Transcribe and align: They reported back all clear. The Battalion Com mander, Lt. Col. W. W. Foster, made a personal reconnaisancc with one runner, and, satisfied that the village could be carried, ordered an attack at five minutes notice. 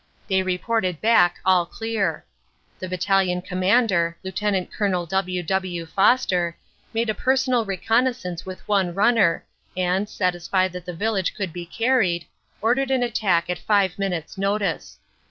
They 0.27 0.41
reported 0.41 0.99
back 0.99 1.37
all 1.45 1.63
clear. 1.67 2.25
The 2.79 2.89
Battalion 2.89 3.43
Com 3.43 3.59
mander, 3.59 4.17
Lt. 4.23 4.71
Col. 4.75 5.05
W. 5.05 5.43
W. 5.43 5.85
Foster, 5.85 6.57
made 6.91 7.07
a 7.07 7.13
personal 7.13 7.67
reconnaisancc 7.67 8.43
with 8.43 8.67
one 8.67 8.95
runner, 8.95 9.45
and, 9.77 10.09
satisfied 10.09 10.71
that 10.73 10.85
the 10.85 10.95
village 10.95 11.35
could 11.35 11.53
be 11.53 11.67
carried, 11.67 12.25
ordered 12.63 12.89
an 12.89 13.03
attack 13.03 13.47
at 13.47 13.59
five 13.59 13.99
minutes 13.99 14.39
notice. 14.39 14.97